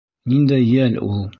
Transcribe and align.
Ниндәй 0.33 0.65
йәл 0.71 0.99
ул... 1.09 1.21